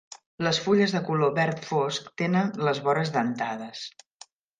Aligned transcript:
Les 0.45 0.59
fulles 0.67 0.93
de 0.95 1.01
color 1.09 1.33
verd 1.35 1.61
fosc 1.71 2.07
tenen 2.21 2.49
les 2.69 2.81
vores 2.89 3.13
dentades. 3.19 3.85